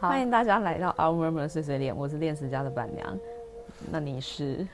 [0.00, 3.18] 好欢迎大家来到 Our Murmur 的碎碎念，我是恋食家的板娘。
[3.90, 4.64] 那你是？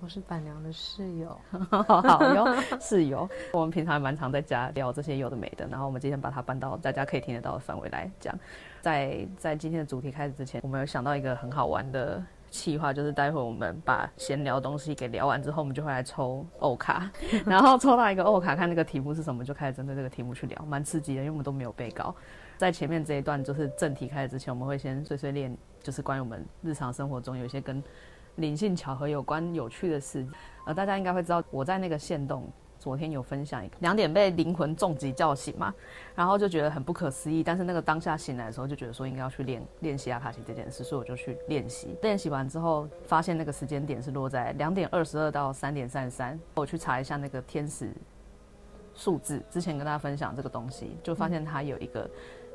[0.00, 1.38] 我是板娘的室友。
[1.86, 3.28] 好哟， 室友。
[3.52, 8.34] 我们平常还蛮常在家聊这些有的没的，然后我们今天把它搬到大家可以听得到的范围来讲。
[8.80, 17.10] 在在今天的主题开始之前，我们有想到一个很好玩的企划，就是待会我们把闲聊东西给聊完之后，我们就会来抽欧卡，
[17.44, 22.14] 然后抽到一个欧卡，看那个题目是什么，就开始针对这个题目去聊，蛮刺激的，因为我们都没有背稿。
[22.62, 25.52] 在前面这一段就是正题开始之前，我们会先碎碎念，
[25.82, 27.82] 就是关于我们日常生活中有一些跟
[28.36, 30.24] 灵性巧合有关有趣的事。
[30.64, 32.48] 呃，大家应该会知道，我在那个线动
[32.78, 35.74] 昨天有分享一个两点被灵魂重击叫醒嘛，
[36.14, 37.42] 然后就觉得很不可思议。
[37.42, 41.96] 但是那个当下醒来的时候，就觉得说应该要去练练习阿卡西这件事，所以我就去练习。
[42.02, 46.38] 练习完之后，发现那个时间点是落在两点二十二到三点三十三。
[46.54, 47.92] 我去查一下那个天使
[48.94, 52.08] 数字，之前跟大家分享这个东西，就发现它有一个。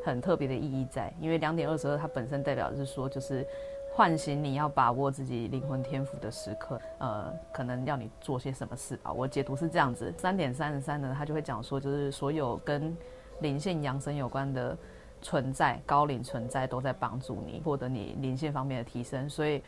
[0.07, 3.45] 很特别的意义在，因为两点二十二它本身代表是说，就是
[3.93, 9.11] 唤醒你要把握自己灵魂天赋的时刻，呃，可能要你做些什么事吧。
[9.11, 10.13] 我解读是这样子。
[10.17, 12.95] 三点三十三呢，它就会讲说，就是所有跟
[13.41, 14.77] 灵性扬升有关的
[15.21, 19.29] 存在，高灵存在都在帮助你获得你灵性方面的提升。
[19.29, 19.61] 所以，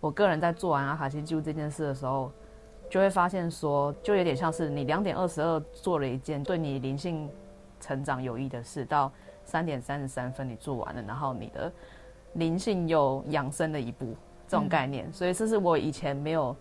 [0.00, 2.32] 我个人在做完阿卡西记录这件事的时候，
[2.90, 7.30] 就会发现说，就有点像是你两点二十二做了一件对你灵性
[7.80, 9.12] 成长有益的事，到。
[9.44, 11.70] 三点三十三分你做完了，然后你的
[12.34, 14.16] 灵性又养生了一步，
[14.48, 15.06] 这种概念。
[15.06, 16.56] 嗯、 所以这是我以前没有，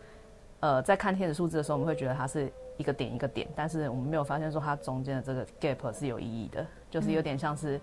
[0.60, 7.80] 呃，在看天使数字的时候，我们会觉得它是一个点一个点，但是我们没有发现说它中间的这个 gap 是有意义的，就是有点像是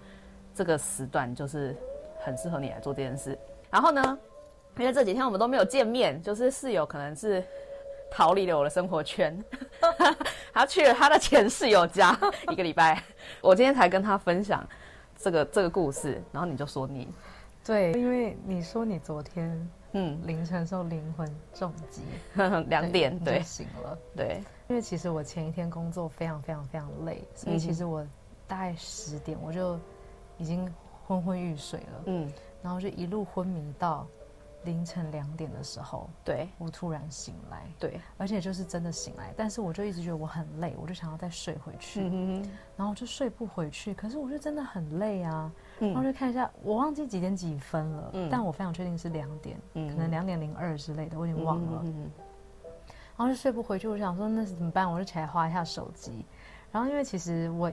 [0.54, 1.76] 这个时段就是
[2.20, 3.38] 很适合你来做这件事。
[3.70, 4.18] 然后呢，
[4.78, 7.42] 因为这几天我们都没有见面，就是室友可能是
[8.10, 9.38] 逃离了我的生活圈，
[10.52, 12.18] 他去了他的前室友家
[12.50, 13.00] 一个礼拜，
[13.40, 14.66] 我今天才跟他分享。
[15.20, 17.06] 这个这个故事，然后你就说你，
[17.64, 20.18] 对，因为你说你昨天嗯。
[20.26, 22.00] 凌晨受灵魂重击，
[22.68, 23.42] 两点对，对。
[23.42, 28.02] 醒了，对，因为其实我前一天工作非常非常非常累，所以其实我
[28.48, 29.78] 大概十点我就
[30.38, 30.72] 已经
[31.06, 32.32] 昏昏欲睡了，嗯，
[32.62, 34.06] 然后就一路昏迷到。
[34.64, 42.02] 凌晨两点的时候，对，我突然醒来，对，而且就是真的醒来，但是我就一直觉得我很累，我就想要再睡回去，
[42.76, 51.84] 然后就睡不回去，可是我就真的很累啊，嗯、然后就看一下，我忘记几点几分了，嗯、但我非常确定是两点，嗯、可能两点零二之类的，我已经忘了，
[53.16, 54.90] 然后就睡不回去，我想说那是怎么办？
[54.90, 56.24] 我就起来划一下手机，
[56.70, 57.72] 然后因为其实我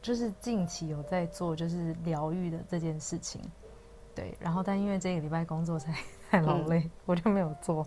[0.00, 3.40] 就是近期有在做就是疗愈的这件事情。
[4.14, 5.94] 对，然后但因为这个礼拜工作才
[6.30, 7.86] 太劳累，嗯、我就没有做。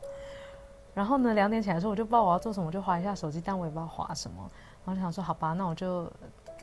[0.94, 4.50] 然后呢，两点起来的时候，我就不知道我要做什么，我就划一下手机，但我也不知道划什么。
[4.86, 6.10] 然后就想说，好吧，那我就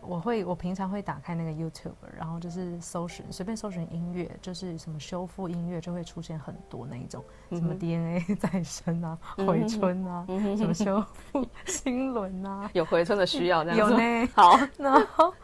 [0.00, 13.92] 我会我平常会打开那个 YouTube，然后就是搜寻随便搜寻音乐，就是什么修复音乐就会出现很多那一种， 嗯、什么 DNA 再生啊、回春啊、嗯、什么修复心轮啊，有回春的需要这样子。
[13.92, 14.28] 有呢。
[14.34, 15.34] 好， 然后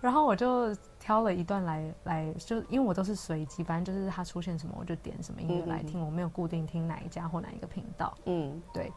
[0.00, 0.74] 然后我就。
[1.04, 8.16] 挑了一段来来，就因为我都是随机，反正就是它出现什么我就点什么音乐来听，嗯、我没有固定听哪一家或哪一个频道。
[8.24, 8.90] 嗯，对。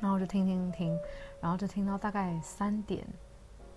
[0.00, 0.96] 然后就听听听，
[1.40, 3.04] 然后就听到大概三点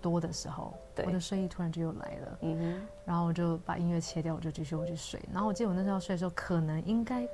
[0.00, 0.72] 多的时候，
[1.04, 2.38] 我的睡意突然就又来了。
[2.42, 2.86] 嗯哼。
[3.04, 5.20] 然后我就把音乐切掉，我就继续回去睡。
[5.32, 7.26] 然后我记得我那时候要睡的时候，可能应该。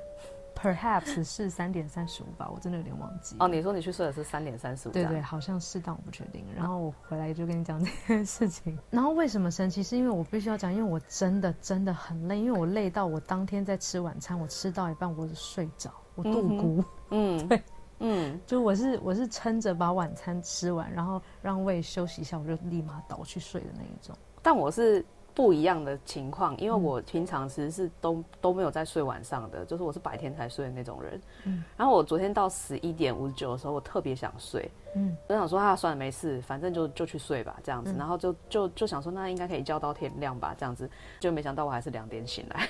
[0.57, 3.35] Perhaps 是三点三十五吧，我真的有点忘记。
[3.39, 4.91] 哦，你说你去睡的是三点三十五？
[4.91, 6.43] 对对，好像是，但我不确定。
[6.55, 8.75] 然后我回来就跟你讲这件事情。
[8.89, 9.83] 然后为什么生气？
[9.83, 16.83] 是因为我必须要讲，因为我真的真的很累，因为我累到我当天在吃晚餐，我吃到一半我就睡着，我度孤。
[17.11, 17.63] 嗯， 对，
[17.99, 24.17] 嗯，就我是我是撑着把晚餐吃完，然后让胃休息一下，我就立马倒去睡的那一种。
[24.41, 25.05] 但我是。
[25.37, 31.21] 不一样的情况，因为我平常其实是都都没有在睡晚上的，就是我是白天才睡的那种人。
[31.43, 37.93] 嗯，然后我昨天到十一点五十九的时候，我特别想睡，嗯，我想说啊，算了，没事，反正就就去睡吧，这样子。
[37.95, 40.89] 然后就就就想说，那应该可以叫到天亮吧，这样子。
[41.19, 42.67] 就没想到我还是两点醒来。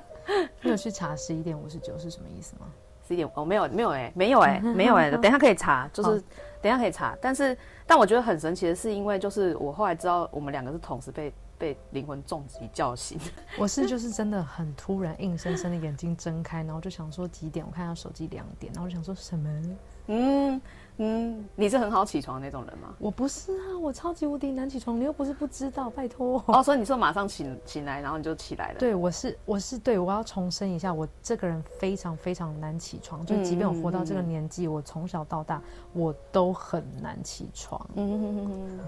[0.60, 2.66] 你有去查十一点五十九是什么意思吗？
[3.08, 6.22] 十一点哦，没有没有哎，没有哎，没有 哎，等一下可以查，就是
[6.60, 7.16] 等一下可以查。
[7.22, 11.32] 但是但我觉得很神奇的是，因为就是我后来知道我们两个是同时被。
[11.62, 13.16] 被灵魂重击叫醒，
[13.56, 17.64] 我是就是真的很突然，硬生生的眼睛睁开，然后就想说几点？
[17.64, 19.48] 我看下手机两点，然后就想说什么？
[20.08, 20.60] 嗯
[20.96, 22.92] 嗯，你是很好起床的那种人吗？
[22.98, 26.42] 我不是啊，我超级无敌难起床，你又不是不知道，拜托。
[26.48, 28.80] 哦，所以你说马上醒醒来，然后你就起来了？
[28.80, 35.62] 对，我是我是对，我要重申一下，我这个人非常非常难起床，就即便我活到这个年纪，我从小到大
[35.92, 37.88] 我都很难起床。
[37.94, 38.80] 嗯哼哼哼。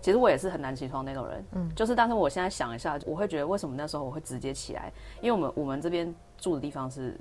[0.00, 4.92] 其实我也是很难起床那种人，嗯，就是但是我现在想一下，我会觉得为什么那时候我会直接起来？
[5.20, 7.18] 因为我们我们这边住的地方是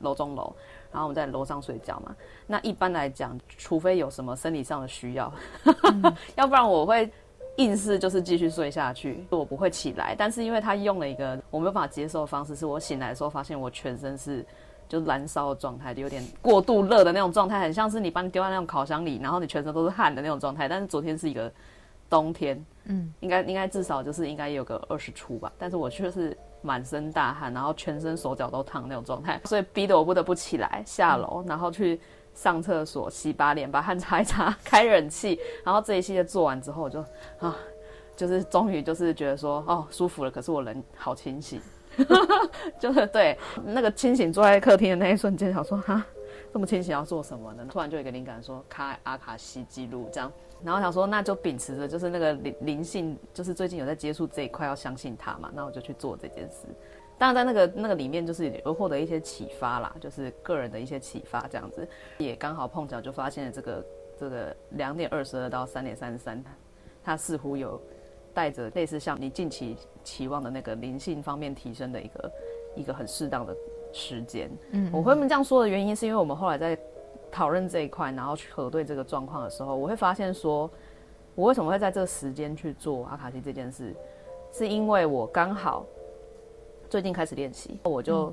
[0.00, 0.54] 楼中楼，
[0.90, 2.14] 然后我们在楼上睡觉嘛。
[2.46, 5.32] 那一般来讲，除非有什么生理上的需要，
[5.64, 7.10] 嗯、 要不然我会
[7.56, 10.14] 硬是就是继续睡下去，我不会起来。
[10.16, 14.44] 但是因为他用了一个我没有办法接受的方式，是我醒来的时候发现我全身是。
[14.88, 20.68] 就燃烧的状态，就有点过度热的那种状态，很像是你把你丢在那种烤箱里，然后你全身都是汗的那种状态。
[20.68, 21.50] 但是昨天是一个
[22.12, 25.50] 冬天，嗯，应该应该至少就是应该有个二十出吧。
[25.56, 31.98] 但是我却是满身大汗，然后全身手脚都烫那种状态， 所以逼得我不得不起来下楼，然后去
[32.34, 37.00] 上厕所洗把脸，把汗擦一擦， 开冷气，然后这一系列做完之后，我就
[37.38, 37.56] 啊，
[38.14, 41.58] 就是终于就是觉得说哦舒服了，可是我人好清醒。
[42.80, 46.02] 就是对那个清醒坐在客厅的那一瞬间，想说哈，
[46.52, 47.66] 这么清醒要做什么呢？
[47.70, 50.32] 突然就有一个灵感，说开阿卡西记录这样，
[50.64, 56.66] 然后想说那就秉持着就是那个灵灵性，就是最近有在接触这一块，要相信它嘛，那我就去做这件事。
[57.18, 61.86] 当然在那个那个里面，就是有获得一些启发啦，就是个人的一些启发这样子，
[62.18, 63.84] 也刚好碰巧就发现了这个
[64.18, 66.42] 这个两点二十二到三点三十三，
[67.02, 67.80] 它似乎有。
[68.34, 72.32] 带着类似像你近期期望的那个灵性方面提升的一个
[72.76, 73.54] 一个很适当的
[73.92, 76.78] 时间，嗯，我会这样说的原因是因为我们后来在
[77.30, 80.70] 讨论这一块，然后去核对这个状况的时候，我会发现说，
[81.34, 83.94] 我为什么会在这个时间去做阿卡西这件事，
[84.52, 85.86] 是因为我刚好
[86.90, 88.32] 最近开始练习，我就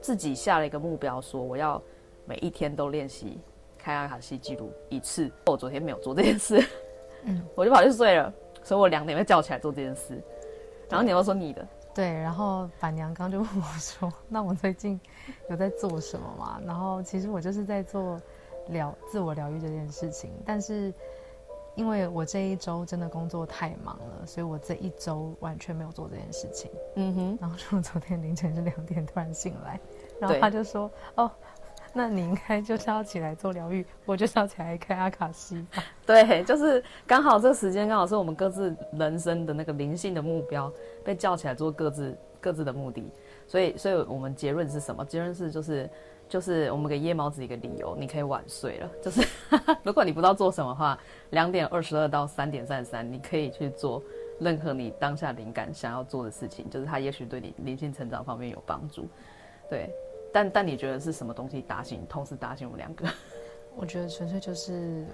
[0.00, 1.82] 自己下了一个目标，说我要
[2.24, 3.38] 每一天都练习
[3.76, 5.30] 开阿卡西记录一次。
[5.46, 6.62] 我昨天没有做这件事，
[7.24, 8.32] 嗯， 我就跑去睡了。
[8.62, 10.20] 所以我两点会叫起来做这件事，
[10.90, 11.66] 然后你又说你的，
[11.98, 15.00] 对，然后板娘刚就问我说：“那我最近
[15.50, 18.22] 有在做什么吗？”然后其实我就是在做
[18.68, 20.94] 疗自我疗愈这件事情，但是
[21.74, 26.70] 因为我这一周真的工作太忙了，所以我这一周完全没有做这件事情。
[26.94, 29.80] 嗯哼，然后就昨天凌晨是两点突然醒来，
[30.20, 31.28] 然后他就说：“哦。”
[31.94, 35.66] 那你应该就是要起来做疗愈，我就是要起来开阿卡西。
[36.04, 40.70] 对，就是刚好这个时间刚好是我们各自人生的那个灵性的目标
[41.08, 43.10] 被叫起来做各自各自的目的，
[43.46, 45.02] 所以，所以我们结论是什么？
[45.06, 45.88] 结论是就是
[46.28, 48.90] 就是我们给夜猫子一个理由，你可以晚睡了。
[49.02, 49.26] 就是
[49.82, 50.98] 如果你不知道做什么的话，
[51.30, 54.02] 两点二十二到三点三十三，你可以去做
[54.38, 59.08] 任何你当下灵感想要做的事情，就是它也许对你灵性成长方面有帮助。
[59.70, 59.88] 对。
[60.30, 63.08] 但但你觉得是什么东西打醒，同时打醒我们两个？
[63.74, 65.06] 我觉得纯粹就是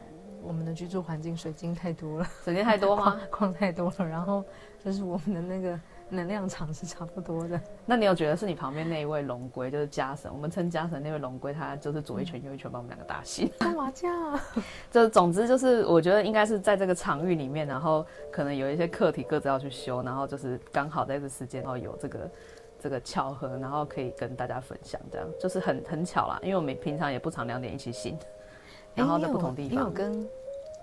[0.47, 3.21] 我们的居住环境水晶太多了，水晶太多吗？
[3.31, 4.45] 矿太多了，然后
[4.85, 5.81] 就是我们的那个
[6.11, 7.61] 能量场是差不多的。
[7.87, 13.51] 那你有觉得是你旁边那一位龙龟，就是家神，我们称家神那位龙龟，他就是左一拳右一拳把我们两个打醒？
[13.59, 14.41] 干嘛这样？
[14.93, 22.31] 就总之就是，我觉得应该是在这个场域里面，然后可能有一些课题各自要去修，然后就是刚好在这时间，然后有这个。
[22.77, 26.39] 这个巧合，然后可以跟大家分享，这样就是很很巧啦。
[26.43, 28.15] 因为我们平常也不常两点一起醒，
[28.95, 29.71] 然后在不同地方。
[29.71, 30.29] 你有，你有跟，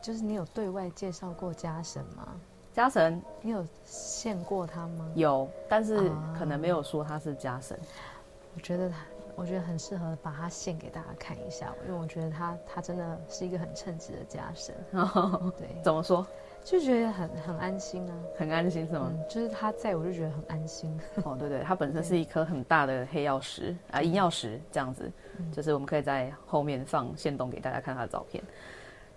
[0.01, 2.27] 就是你有对外介绍过家神吗？
[2.73, 5.11] 家神，你有见过他吗？
[5.15, 7.77] 有，但是可能没有说他是家神。
[8.55, 8.95] 我觉得他，
[9.35, 14.75] 我觉得很适合把他献给大家看一下，因为我觉得他他真的是一个很称职的家神。
[14.91, 16.25] 哦， 对，怎么说？
[16.63, 19.11] 就觉得很很安心啊，很安心是吗？
[19.11, 20.95] 嗯，就是他在我就觉得很安心。
[21.23, 28.43] 哦，对对，它本身 是一颗很大的黑曜石啊，银曜石这样子，嗯，就是我们可以在后面放线动给大家看它的照片。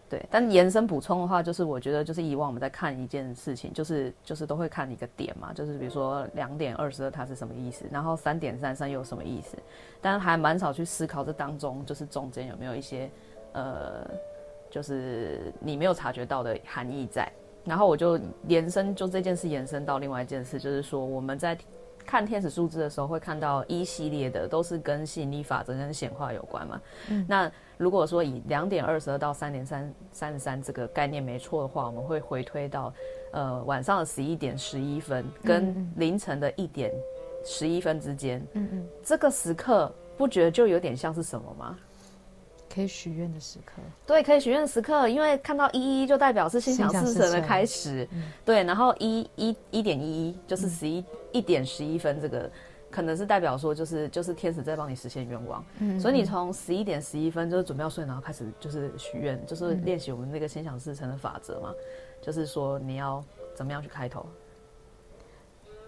[0.09, 9.57] 对，但延伸补充的话，就是我觉得就是以往我们在看一件事情，就是就是都会看一个点嘛，就是比如说两点二十二它是什么意思，然后三点三三又有什么意思，
[10.00, 13.11] 但还蛮少去思考这当中就是中间有没有一些
[13.52, 14.09] 呃。
[14.71, 17.30] 就是你没有察觉到的含义在，
[17.64, 21.56] 然后我就延伸，就这件事延伸到另外一件事，就是说我们在
[22.06, 26.80] 看天使数字的时候，会看到一系列的都是跟吸引力法则跟显化有关嘛。
[27.09, 32.92] 嗯，那如果说以两点二十二到三点三三十三这个概念没错的话，我们会回推到
[33.33, 36.92] 呃晚上的十一点十一分跟凌晨的一点
[37.44, 38.47] 十一分之间。
[38.52, 41.78] 嗯嗯，这个时刻不觉得就有点像是什么吗？
[42.75, 52.50] 可以许愿的时刻，对，可以许愿的时刻，因为看到一一就代表是心想事成的开始，嗯、对，然后一一一点一一就是十一一点十一分，这个
[52.90, 61.73] 可能是代表说就是就是天使在帮你实现愿望，嗯，所以你从十一点十一分就是准备要睡，然后开始就是许愿，就是练习我们那个心想事成的法则嘛，
[62.21, 64.26] 就是说你要怎么样去开头，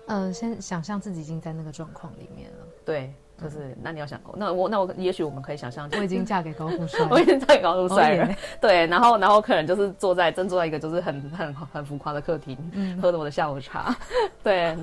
[0.07, 2.66] 嗯、呃，先想象自己已经在那个状况里面了。
[2.87, 3.13] 对。
[3.39, 8.35] 就是，那你要想，那我那我也许我们可以想象，我已经嫁给高富帅， 我已经嫁给高富帅了。
[8.63, 13.95] 对，然后然后可能就是坐在正坐在一个就是很很很浮夸的客厅，嗯，喝着我的下午茶，
[14.43, 14.75] 对，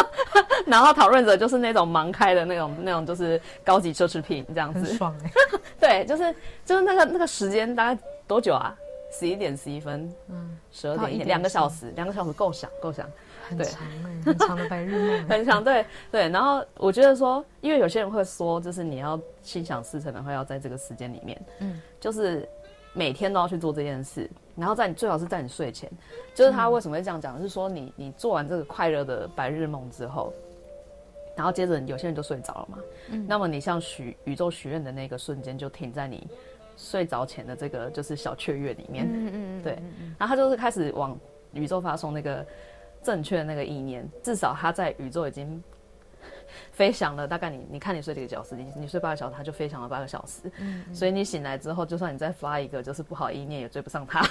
[0.68, 5.30] 然后讨论着就是那种盲开的那种那种就是高级奢侈品这样子，很爽哎。
[5.80, 6.34] 对，就是
[6.66, 8.76] 就是那个那个时间大概多久啊？
[9.18, 13.08] 十一点十一分，嗯，十二点一点，两个小时，两个小时够想够想。
[13.48, 15.62] 很长哎，很长的白日梦， 很长。
[15.62, 22.48] 对对，然后我觉得说，因为有些人会说，就是你要心想事成的话，要在这个时间里面，嗯，就是
[22.94, 25.90] 每天都要去做这件事，然后在你最好是在你睡前，
[26.34, 30.32] 就是他为什么会这样讲，嗯、是说你你做完这个快乐的白日梦之后，
[31.36, 32.78] 然后接着有些人就睡着了嘛，
[33.10, 36.26] 嗯，那么你像许宇宙许愿的那个瞬间，就停在你
[36.76, 39.72] 睡着前的这个就是小雀跃里面，嗯嗯嗯，对，
[40.18, 41.18] 然后他就是开始往
[41.52, 42.46] 宇宙发送那个。
[43.04, 45.62] 正确的那个意念，至少它在宇宙已经
[46.72, 47.28] 飞翔了。
[47.28, 50.50] 大概你，你看你睡几个小时，你你睡八个小时，它就飞翔了八个小时。
[50.58, 54.26] 嗯，嗯，所以你醒来之后，就算你再发一个就是不好意念，也追不上它。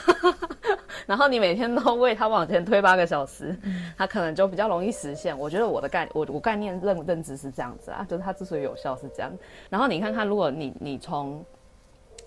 [1.06, 3.56] 然后你每天都为它往前推八个小时，
[3.96, 5.38] 它可能就比较容易实现。
[5.38, 9.32] 我觉得我的概我我概念认认知是这样子啊，就是它之所以有效是这样。
[9.70, 11.46] 然后你看看，如果你你从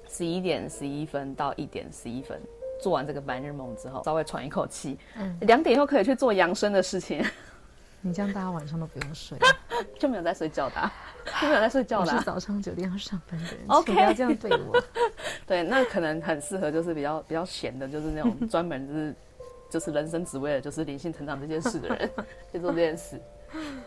[0.09, 2.41] 十一点十一分到一点十一分。
[2.80, 7.25] 做完这个白日梦之后，稍微喘一口气，嗯，两点以后可以去做养生的事情。
[8.02, 9.37] 你这样大家晚上都不用睡，
[9.99, 10.90] 就没有在睡觉的，
[11.40, 12.12] 就没有在睡觉的。
[12.12, 14.80] 我是早上九点要上班的人，OK，不要这样对我。
[15.45, 19.14] 对，那可能很适合，就是比较比较闲的，就是那种专门就是
[19.71, 22.11] 就是人生只为了就是灵性成长这件事的人
[22.52, 23.21] 去做这件事。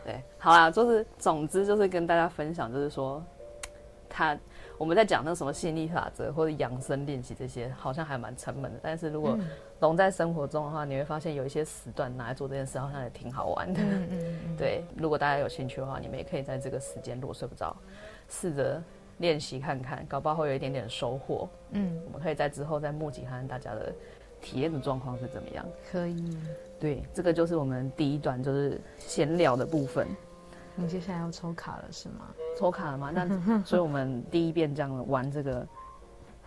[0.04, 3.24] 对，好啦，就是总之就是跟大家分享，就是说
[4.10, 4.38] 他。
[4.80, 8.80] 我们在讲那什么吸引力法则或者养生练习这些，好像还蛮沉闷的。
[8.82, 9.38] 但是如果
[9.78, 13.82] 融在生活中的话，你会发现有一些时段拿来做这件事，好像也挺好玩的。
[13.82, 14.56] 嗯嗯嗯。
[14.58, 17.76] 对，如果大家有兴趣的话，你们也可以在这个时间，如果睡不着，
[18.30, 18.82] 试着
[19.18, 21.50] 练习看看，搞不好会有一点点收获。
[21.72, 23.94] 嗯，我们可以在之后再募集看看大家的
[24.40, 25.66] 体验的状况是怎么样。
[25.92, 26.38] 可以。
[26.80, 30.08] 对，这个就是我们第一段就是闲聊的部分。
[30.82, 32.26] 你接下来要抽卡了是吗？
[32.58, 33.12] 抽卡了吗？
[33.14, 33.28] 那
[33.66, 35.68] 所以我们第一遍这样玩这个，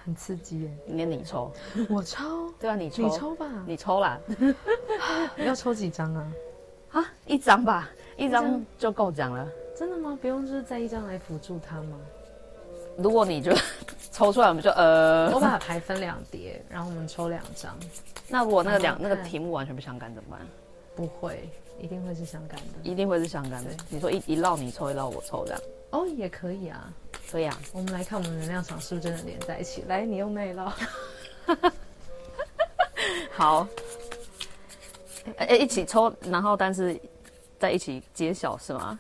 [0.03, 0.71] 很刺激耶。
[0.87, 1.53] 今天你抽，
[1.91, 4.19] 我抽， 对啊，你抽，你抽吧，你抽啦。
[5.37, 6.33] 要抽几张啊？
[6.93, 9.47] 啊，一张吧，一张就够讲了。
[9.77, 10.19] 真的吗？
[10.21, 11.99] 不用就是在一张来辅助他吗？
[12.97, 13.53] 如果你就
[14.11, 17.75] 抽出来，我们就呃，我把牌分两叠，然后我们抽两张。
[18.29, 20.41] 那如果那个两那个题目完全不相干怎么办？
[20.95, 21.49] 不会。
[21.79, 23.71] 一定会是相干的，一定会是相干的。
[23.89, 25.61] 你说一一绕你抽，一绕我抽这样，
[25.91, 26.93] 哦，也可以啊，
[27.31, 27.59] 可以啊。
[27.73, 29.83] 我们来看我们能量场是不是真的连在一起？
[29.89, 30.73] 来，你用那一绕。
[33.33, 33.67] 好，
[35.39, 36.99] 哎、欸，一起抽，然后但是
[37.59, 38.99] 在一起揭晓是吗？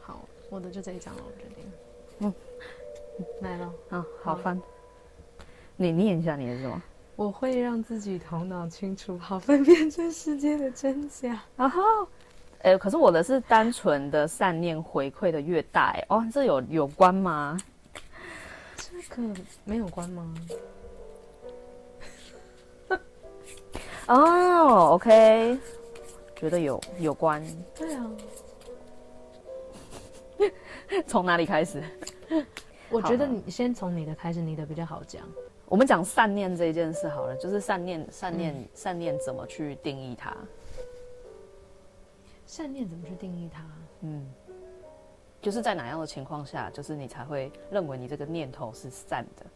[0.00, 1.72] 好，我的就这一张了，我决定。
[2.20, 2.34] 嗯，
[3.42, 4.60] 来了，啊，好翻。
[5.76, 6.82] 你念一下你的是什么？
[7.16, 11.40] 我会让自己头脑清楚， 好分辨这世界的真假。
[11.56, 11.82] 然后，
[12.62, 17.56] 哎，可是我的是单纯的善念回馈的越大，哎，哦，这有有关吗？
[18.76, 19.22] 这个
[19.64, 20.34] 没有关吗？
[24.06, 25.58] 哦，OK，
[26.36, 27.42] 觉得有有关。
[27.74, 28.10] 对啊。
[31.06, 31.82] 从哪里开始？
[32.90, 35.22] 我觉得你先从你的开始，你的比较好讲。
[35.66, 40.36] 我们讲善念这一件事好了，就是善念、善念、嗯、善念怎么去定义它？
[42.46, 43.64] 善念怎么去定义它？
[44.02, 44.30] 嗯，
[45.40, 49.46] 就是在哪样的情况下，就是你才会认为你这个念头是善的？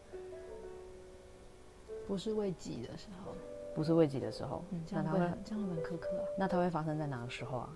[2.07, 3.33] 不是为己的时候，
[3.75, 6.25] 不是为己的时候，嗯，这样会很这样会很苛刻啊。
[6.37, 7.69] 那它会发生在哪个时候啊？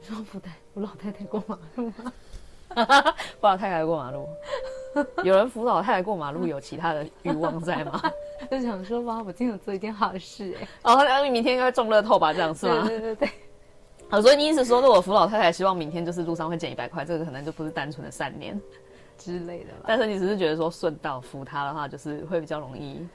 [0.00, 2.12] 你说不带我老太太过马路吗？
[3.40, 4.28] 我老太太过马路，
[5.22, 8.00] 有人扶老太太过马路，有其他的欲望在吗？
[8.50, 10.68] 就想说哇，我今天有做一件好事哎、欸。
[10.82, 12.32] 哦，那你明天应该中乐透吧？
[12.32, 12.86] 这样是吗？
[12.86, 13.30] 对对对对。
[14.08, 18.60] 好，所以你意思说，如果扶老太太希望明天就是路上会捡一百块，这个可能就不是单纯的善念
[19.16, 19.84] 之类的吧？
[19.86, 23.06] 但是你只是觉得说顺道扶她的话，就是会比较容易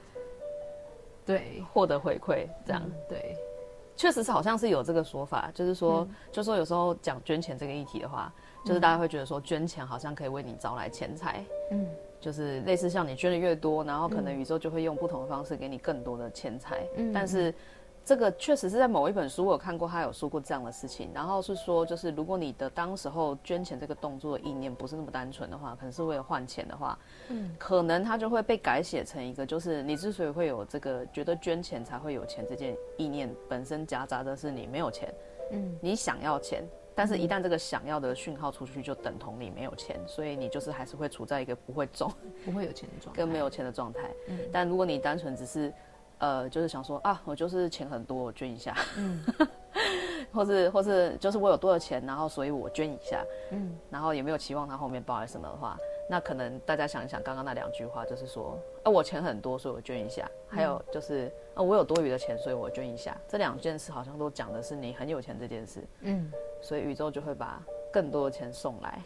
[1.26, 3.36] 对获得回馈，这样、嗯、对。
[3.98, 8.32] 确实是好像是有这个说法，就是说，嗯、就是说有时候讲捐钱这个议题的话。
[8.66, 11.88] 就是大家会觉得说捐钱好像可以为你招来钱财，嗯，
[12.20, 16.84] 就是类似像你捐的越多，然后可能宇宙就会用不同的方式给你更多的钱财。
[16.98, 17.54] 嗯，但是
[18.04, 21.10] 这个确实是在某一本书我有看过，他有说过这样的事情。
[21.14, 26.98] 然后是说，就是如果你的当时候捐钱这个动作的意念不是那么单纯的话，可能是为了换钱的话，
[27.30, 35.14] 嗯，可能它就会被改写成一个，就是你之所以会有这个觉得捐钱才会有钱这件意念本身夹杂的是你没有钱，
[35.52, 36.64] 嗯，你想要钱。
[36.96, 42.12] 但是一旦这个想要的讯号出去，就等同你没有钱，所以你就是还是会处在一个不会中、
[42.46, 44.10] 不会有钱的状态，跟没有钱的状态。
[44.30, 45.74] 嗯，但如果你单纯只是，
[46.20, 49.22] 呃，就是想说啊，我就是钱很多，我捐一下，嗯，
[50.34, 55.78] 或是或是就是我有多少钱，然后所以我捐一下，嗯，然后也没有期望他后面包来什么的话。
[56.08, 63.18] 那可能大家想一想，刚刚那两句话就是说，啊，我钱很多，所以我捐一下；还有就是，啊，我有多余的钱，所以我捐一下。
[63.28, 66.32] 这两件事好像都讲的是你很有钱这件事，嗯，
[66.66, 67.62] 所以宇宙就会把
[67.94, 69.02] 更多的钱送来，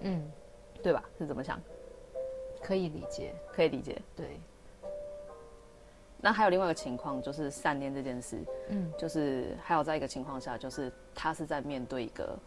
[0.00, 0.30] 嗯，
[0.82, 1.02] 对吧？
[1.18, 1.58] 是怎么想？
[2.62, 4.38] 可以理解，可以理解，对。
[6.18, 12.38] 那还有另外一个情况，就是善念这件事，嗯，就是还有在一个情况下，就是他是在面对一个，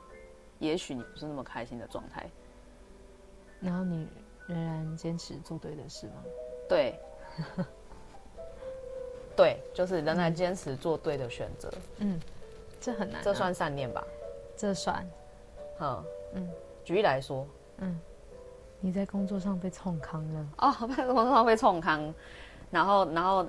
[0.59, 2.29] 也许你不是那么开心的状态。
[3.59, 4.07] 然后你
[4.45, 6.23] 仍然坚持做对的事吗？
[6.69, 6.99] 对，
[9.35, 11.73] 对，就是仍然坚持做对的选择。
[11.97, 12.19] 嗯，
[12.83, 13.21] 这很难啊。
[13.23, 14.03] 这算善念吧？
[14.57, 15.09] 这算。
[15.79, 16.49] 嗯嗯。
[16.83, 17.47] 举例来说，
[17.77, 17.97] 嗯，
[18.81, 20.47] 你在工作上被冲康了。
[20.57, 22.13] 哦，在工作上被冲康，
[22.69, 23.47] 然后然后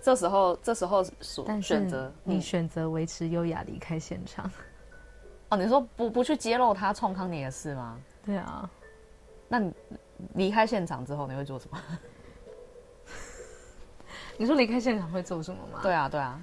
[0.00, 4.48] 这时候这时候所选择你选择维持优雅离开现场。
[5.50, 7.98] 哦，你说不不去揭露他冲康你的事吗？
[8.24, 8.70] 对啊。
[9.48, 9.72] 那你
[10.34, 11.78] 离开现场之后，你会做什么？
[14.38, 15.80] 你说离开现场会做什么吗？
[15.82, 16.40] 对啊，对啊，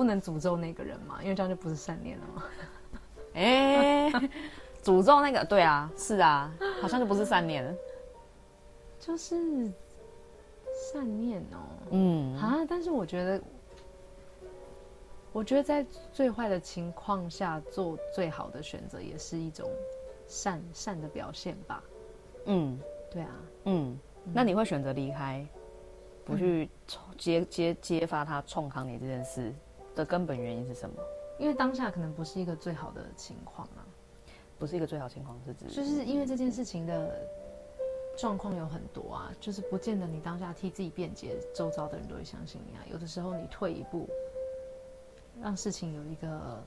[0.00, 2.44] 不能诅咒那个人嘛，因为这样就不是善念了嘛。
[3.36, 4.10] 哎，
[4.82, 7.62] 诅咒那个，对啊，是啊，好像就不是善念。
[7.62, 7.74] 了，
[8.98, 9.70] 就是
[10.90, 11.60] 善念哦。
[11.90, 12.34] 嗯。
[12.38, 13.42] 啊，但是我觉得，
[15.32, 19.70] 我觉得在最坏的情况下做最好的选择，也是一种
[20.26, 21.84] 善善的表现吧。
[22.46, 22.80] 嗯，
[23.10, 23.98] 对啊，嗯，
[24.32, 25.46] 那你会选择离开，
[26.24, 26.70] 不去
[27.18, 29.54] 揭揭揭发他冲康你这件事
[29.94, 30.96] 的根本原因是什么？
[31.38, 33.86] 因为当下可能不是一个最好的情况啊，
[34.58, 37.20] 不是一个最好情况是指，就是因为这件事情的
[38.16, 42.84] 状况有很多啊，就是不见得你当下替自己辩解，周遭的人都会相信你啊。
[42.90, 44.08] 有的时候你退一步，
[45.42, 46.62] 让事情有一个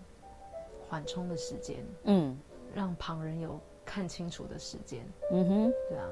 [0.87, 2.37] 缓冲的时间，嗯，
[2.73, 3.59] 让旁人有。
[3.85, 6.09] 看清楚的时间，嗯哼，对啊，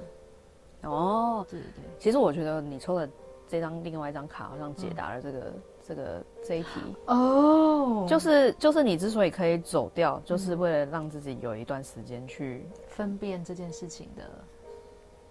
[0.84, 3.09] 哦，对对对，其实我觉得你抽的
[3.48, 6.70] 这张另外一张卡好像解答了这个、嗯、这个这一题。
[7.06, 14.24] 哦，就是就是你之所以可以走掉，就是为了让自己有一段时间去分辨这件事情的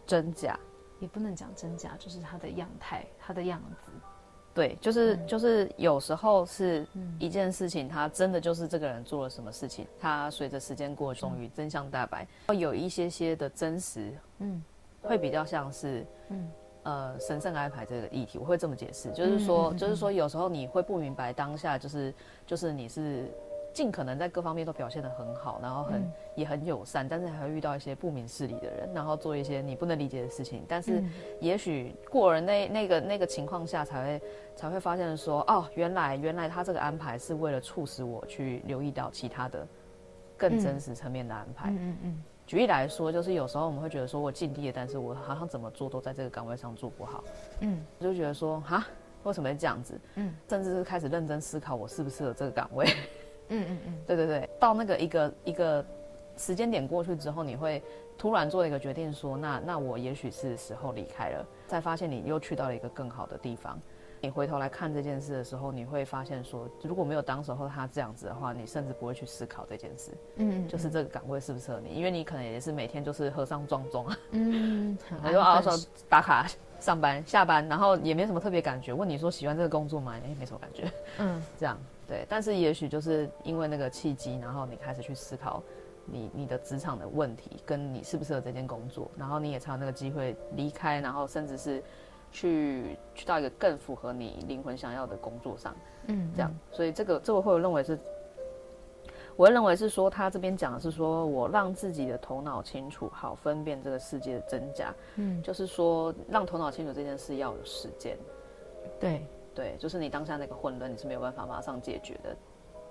[0.07, 0.59] 真假，
[0.99, 3.91] 也不能讲真假，就是它的样态，它的样子。
[4.53, 6.85] 对，就是就是有时候是
[7.21, 12.27] 一件事情，他真的就是这个人做了什么事情，他随着时间过，终于真相大白。
[12.59, 14.61] 有一些些的真实，嗯，
[15.03, 16.51] 会比较像是，嗯，
[16.83, 22.15] 呃，神圣安排这个议题，我会这么解释，就是说，就是说，有时候你会不明白当下，就是
[22.47, 23.31] 就是你是。
[23.73, 30.65] 尽可能在各方面都表现得很好，然后很、嗯、也很友善，但是还会遇到一些不明事理的人，然后做一些你不能理解的事情。
[30.67, 31.01] 但是
[31.39, 34.23] 也许过了那那个那个情况下，才会
[34.57, 39.65] 才会发现说，哦，原来原来他这个安排是为了促使我去留意到其他的
[40.37, 41.71] 更真实层面的安排。
[41.71, 42.23] 嗯嗯，嗯。
[42.51, 47.23] 举例来说，就是有时候我们会觉得说我尽力了，但是我好像怎么做都在这个岗位上做不好。
[47.61, 48.85] 嗯，就觉得说，哈，
[49.23, 50.01] 为什么会这样子？
[50.17, 52.87] 嗯，甚至是开始认真思考我适不适合这个岗位。
[53.51, 55.87] 嗯嗯嗯， 对对对，到那个一个一个
[56.37, 57.81] 时间点过去之后，你会
[58.19, 63.79] 突然做一个决定说，说那那我也许是时候离开了，再发现你又去到了一个更好的地方。
[64.21, 70.13] 你回头来看这件事的时候，你会发现说，如果没有当时候他这样子的话，你甚至不会去思考这件事。
[70.37, 74.19] 嗯，嗯，就是这个岗位适不适合你，因为你可能也是每天就是和尚撞钟啊。
[74.33, 75.73] 嗯，你 就熬说
[76.09, 76.47] 打卡
[76.79, 78.93] 上班下班，然后也没什么特别感觉。
[78.93, 80.15] 问你说喜欢这个工作吗？
[80.17, 80.93] 哎，没什么感觉。
[81.19, 81.79] 嗯， 这样。
[82.07, 85.63] 对，但是也许就是因为那个契机，然后你开始去思考
[86.05, 91.81] 你你的职场的问题，跟你适不适合这件工作，然后你也才有那个机会离开，然后甚至是
[92.31, 95.75] 去去到一个更符合你灵魂想要的工作上，
[96.07, 96.55] 嗯，这样。
[96.71, 97.99] 所以这个这个会认为是，
[99.37, 108.17] 我会认为是说他这边讲的是说我让自己的头脑清楚，好分辨这个世界的真假，嗯，就是说让头脑清楚这件事要有时间，
[108.99, 109.27] 对。
[109.53, 112.35] 对，就是你当下那个混乱，你是没有办法马上解决的，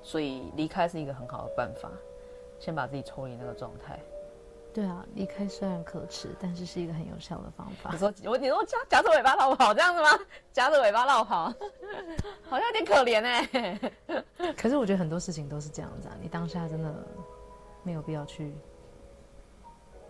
[0.02, 1.90] 所以离开是一个很好的办法，
[2.60, 3.98] 先把自己抽离那个状态。
[4.74, 7.90] 对啊，离开虽然可耻，但是是一个很有效的方法。
[7.92, 10.10] 你说我，你说夹夹着尾巴绕跑这样子吗？
[10.54, 11.46] 夹着尾巴绕跑，
[12.50, 13.80] 好像有点可怜哎。
[14.56, 16.94] 可是我觉得很多事情都是这样子啊，你当下真的
[17.84, 18.54] 没有必要去。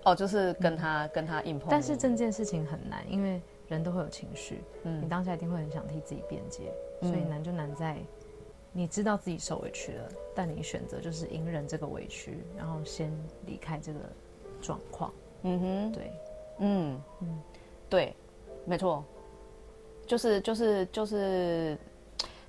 [0.03, 1.67] 哦，就是跟他、嗯、跟他硬碰。
[1.69, 3.41] 但是这件事情很难，因为。
[3.69, 7.99] 人都会有情绪，嗯，你当下一定会很想替自己辩解，嗯，所以难就难在
[8.71, 13.99] 你知道自己受委屈了，但你选择就是隐忍这个委屈，然后先离开这个
[14.61, 15.11] 状况。
[15.43, 16.11] 嗯哼，对，
[16.59, 17.39] 嗯嗯，
[17.89, 18.15] 对，
[18.65, 19.03] 没错，
[20.05, 21.77] 就是就是就是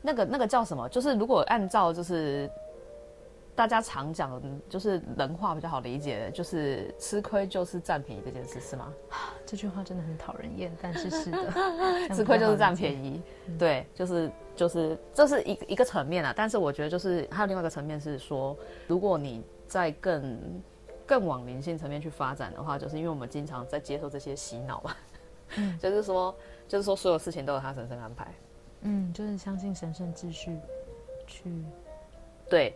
[0.03, 0.89] 那个那个叫什么？
[0.89, 2.51] 就是如果按照就是。
[3.53, 8.91] 大家常讲的，就是人话比较好理解，就是吃亏就是占便宜这件事，是吗？
[9.45, 11.53] 这句话真的很讨人厌，但是是的，
[12.15, 16.33] 吃亏就是占便宜，嗯、对，就是就是这是一一个层面啊。
[16.35, 20.39] 但是我觉得就是还有另外一个层面是说，如果你在更
[21.11, 24.97] 更往灵性层面去发展的话，就是因为我们经常在接受这些洗脑嘛，
[25.57, 26.33] 嗯， 就是说
[26.69, 28.33] 就是说所有事情都有他神圣安排，
[28.83, 30.57] 嗯，就是相信神圣秩序
[31.27, 31.51] 去
[32.49, 32.73] 对。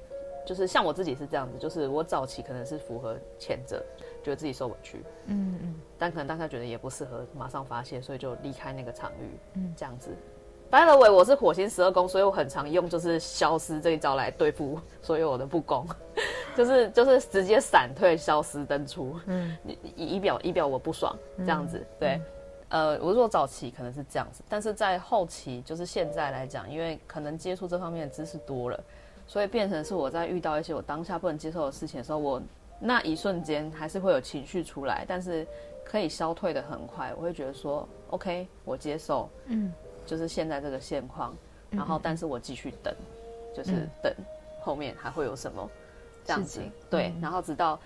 [0.46, 3.82] 就是像我自己是这样子，就是我早期可能是符合前者，
[4.22, 10.10] 觉得自己受委屈，嗯嗯，但可能当下觉得也不适合马上发泄，所以就离开那个场域，嗯，这样子。
[10.70, 15.86] By the way，我是火星十二宫，所以我很常用就是消失这一招来对付所有我的不公，
[16.56, 19.56] 就是就是直接闪退、消失、登出，嗯，
[19.96, 21.84] 以以表以表我不爽这样子。
[21.98, 22.20] 对，
[22.68, 28.80] 嗯、呃，我是说早期可能是这样子，但是在后期就是现在来讲，因为可能接触这方面的知识多了。
[29.26, 32.42] 所以变成是我在遇到一些我当下不能接受的事情的时候，我
[32.78, 35.46] 那一瞬间还是会有情绪出来，但是
[35.82, 37.10] 可以消退的很快。
[37.16, 39.72] 我会觉得说，OK，我接受，嗯，
[40.04, 41.34] 就是现在这个现况，
[41.70, 42.94] 然后但是我继续等，
[43.56, 44.12] 就是等
[44.60, 45.70] 后面还会有什么
[46.24, 46.60] 这样子，
[46.90, 47.78] 对，然后直到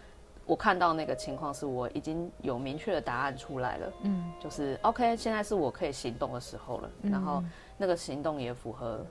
[0.47, 7.43] 我看到那个情况是我已经有明确的答案出来了，嗯，就是 OK，现在是我可以行动的时候了，然后
[7.77, 9.05] 那个行动也符合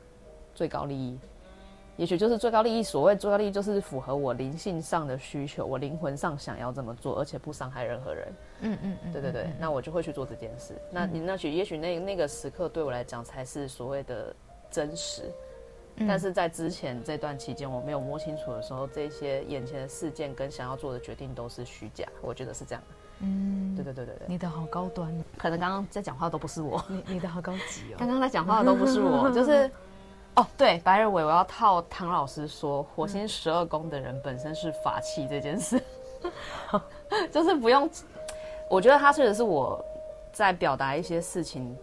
[0.56, 1.20] 最高利益。
[1.96, 8.28] 也许就是最高利益，所谓最高利益就是符合我灵性上的需求，我灵魂上想要这么做，而且不伤害任何人。
[8.62, 10.80] 嗯嗯嗯，对对对，那我就会去做这件事。
[10.92, 14.32] 那你那许也许那那个时刻对我来讲才是所谓的
[14.70, 15.24] 真实，
[16.06, 22.84] 但是在之前这段期间我没有摸清楚的时候，这些眼前的事件跟想要做的决定都是虚假，我觉得是这样。
[23.20, 29.70] 嗯，对对对对对，你的好高端，可能刚刚在讲话都不是我，你你的好高级哦， 刚刚在讲话的都不是我，就是。
[30.38, 35.82] 哦，对，白日伟，我要套唐老师说，火星十二宫的人本身是法器这件事，
[36.72, 36.80] 嗯、
[37.34, 37.90] 就是不用。
[38.70, 39.84] 我觉得他确实是我
[40.32, 41.76] 在表达一些事情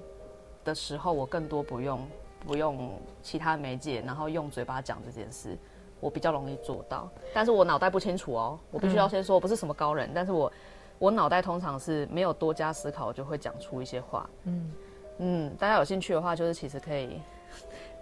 [0.63, 2.01] 的时候，我更多不用
[2.47, 5.57] 不用其他媒介，然后用嘴巴讲这件事，
[6.01, 7.09] 我比较容易做到。
[7.33, 10.53] 但是我脑袋不清楚哦，我必须要先说，我不是什么高人，嗯、但是我
[10.99, 14.29] 我脑袋通常是没有多加思考，我就会讲出一些话。
[14.45, 14.73] 嗯
[15.19, 17.21] 嗯，大家有兴趣的话，就是其实可以。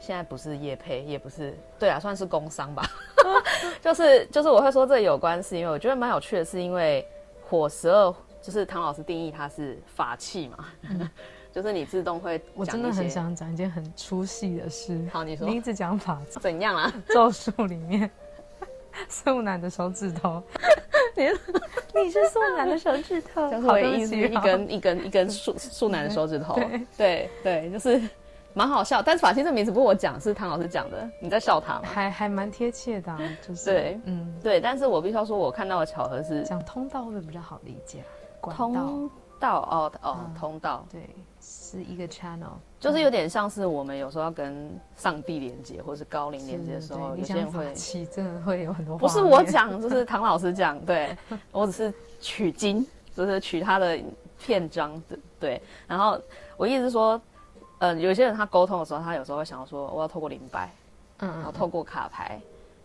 [0.01, 2.83] 现在不是叶配，也不是对啊，算是工商吧。
[3.81, 7.07] 就 是就是，我会说这有关系，因为我觉得蛮有趣的，是因为
[7.49, 11.09] 火十二就是唐老师定义它是法器嘛，嗯、
[11.53, 12.41] 就是你自动会。
[12.55, 15.01] 我真的很想讲一件很出戏的事。
[15.13, 15.47] 好，你说。
[15.47, 16.93] 你一直讲法怎样啊？
[17.13, 18.11] 咒术里面
[19.09, 20.43] 素男的手指头，
[21.17, 21.25] 你
[22.05, 28.01] 你是素男的手指头，好意思，一根一根一根素素男的手指头，对对对，就是。
[28.55, 31.09] 蛮好笑，但是法器这名字不是我讲，是唐老师讲的。
[31.19, 31.85] 你在笑他吗？
[31.85, 34.61] 还还蛮贴切的，就是对，嗯，对。
[34.61, 38.05] 但是我必须要说，我看到的巧合是讲通道会不会比较好理解？
[38.43, 39.09] 通
[39.41, 41.09] 道哦哦，通道，对，
[41.43, 48.97] 是一个 channel，就是有点像是我们有时候要跟上帝连接，或是高灵连接的时候，有些人会法器真的会有很多。
[48.97, 51.17] 不是我讲，就是唐老师讲，对，
[51.51, 53.99] 我只是取经，就是取他的
[54.39, 55.61] 篇章的，对。
[55.87, 56.19] 然后
[56.57, 57.21] 我意思是说。
[57.85, 60.71] 嗯，有些人他沟通的时候，他有时候会想要说，我要透过灵摆，
[61.19, 62.41] 嗯，然后透过卡牌，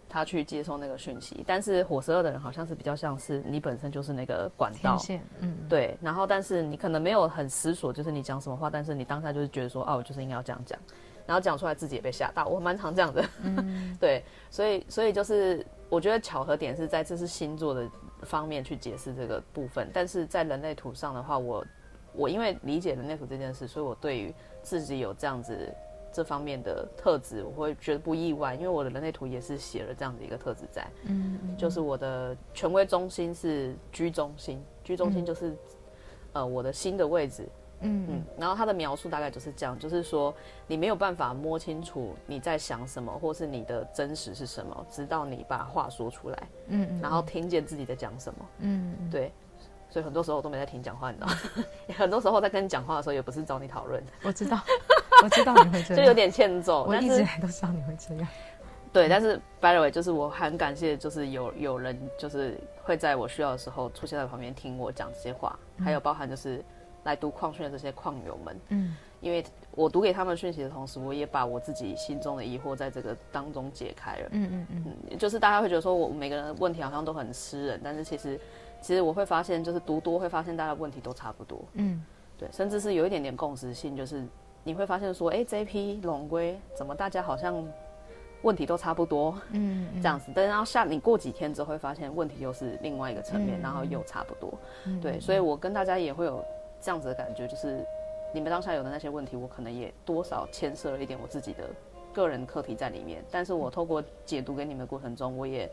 [0.09, 1.43] 他去接收那个讯息。
[1.45, 4.97] 但是火十二的人好像是比较像是你本身就是那个管道，
[5.39, 5.97] 嗯，对。
[6.01, 10.79] 然后，但是你可能没有很思索，就是你讲什么话，但是你当下就是觉得说，哦，我就是应该要这样讲，
[11.25, 12.45] 然后讲出来自己也被吓到。
[12.45, 14.23] 我蛮常这样的， 嗯，对。
[14.49, 17.89] 所以，所以就是我觉得巧合点是在这是星座的
[18.23, 21.65] 方面去解释这个部分，但是在人类图上的话，我
[22.13, 24.33] 我因为理解人类图这件事，所以我对于。
[24.63, 25.73] 自己有这样子
[26.17, 35.57] 这方面的特质，我会觉得不意外，因为我的人类图也是写了这样的一个特质在，嗯，嗯，就是我的权威中心是居中心，居中心就是、嗯、
[36.33, 37.47] 呃我的心的位置，
[37.81, 40.33] 嗯嗯，然后他的描述大概就是这样，就是说
[40.65, 49.31] 你没有办法摸清楚你在想什么，或是你的真实是什么，直到你把话说出来，嗯，嗯，然后听见自己在讲什么，嗯，嗯，对。
[49.89, 51.29] 所以很多时候我都没在听讲话，你知道？
[51.97, 54.03] 很多时候在跟你讲话的时候，也不是找你讨论。
[54.21, 54.59] 我知道，
[55.23, 56.85] 我知道你会这样，就有点欠揍。
[56.85, 58.27] 我一直来都知道你会这样。
[58.93, 66.63] 对，但是 by the way，就是我很感谢，就是有有人就是会在我需要的时候出现在旁边听我讲这些话，还有包含就是
[67.03, 69.43] 来读矿讯的这些矿友们，嗯，因为
[69.75, 78.39] 我读给他们讯息的同时，我也把我自己心中的疑惑在这个当中解开了，嗯嗯嗯，就是大家会觉得说我每个人的问题好像都很私人，但是其实
[78.81, 82.03] 其实我会发现，就是读多会发现大家问题都差不多，嗯，
[82.37, 84.25] 对，甚至是有一点点共识性，就是
[84.67, 87.65] 你会发现说，哎，这一批龙龟怎么大家好像。
[88.43, 94.53] 问题都差不多，嗯，嗯， 这样子，但然后下你过几天之后会发现问题又是另外一个层面，嗯，然后又差不多，
[94.85, 96.45] 嗯，对，所以我跟大家也会有
[96.79, 97.83] 这样子的感觉，就是
[98.31, 101.63] 你们当下有的那些问题，我可能也多少牵涉了一点我自己的
[102.13, 105.67] 个人课题在里面，但是我透过解读给你们的过程中，我也。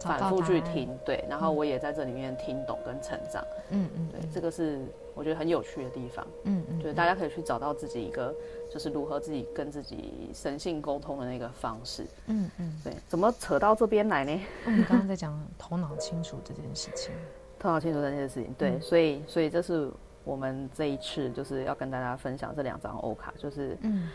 [0.00, 8.34] 反复去听，对，然后我也在这里面听懂跟成长，嗯嗯，对，这个是我觉得很有趣的地方，嗯嗯，对，大家可以去找到自己一个，
[8.72, 14.40] 就是如何自己跟自己神性沟通的那个方式，嗯嗯，对，怎么扯到这边来呢？
[14.66, 17.14] 我们刚刚在讲头脑清楚这件事情，
[17.58, 19.88] 头脑清楚这件事情，对，所以所以这是
[20.24, 24.08] 我们这一次就是要跟大家分享这两张欧卡，就是，嗯，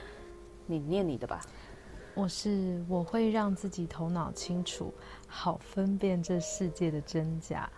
[0.66, 1.40] 你念你的吧。
[2.18, 4.92] 我是我会让自己头脑清楚，
[5.28, 7.70] 好分辨这世界的真假。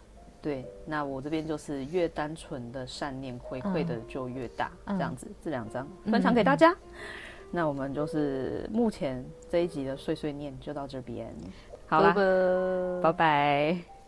[0.41, 6.71] 对，那我这边就是越单纯的善念回馈的就越大，嗯、这样子，这两张分享给大家。
[6.71, 6.99] 嗯嗯、
[7.51, 11.35] 那我们就是目前这一集的碎碎念就到这边，
[11.87, 13.98] 好了，拜拜。